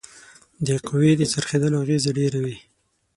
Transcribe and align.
د 0.65 0.67
قوې 0.87 1.11
د 1.17 1.21
څرخیدلو 1.33 1.81
اغیزه 1.83 2.11
ډیره 2.17 2.39
وي. 2.45 2.57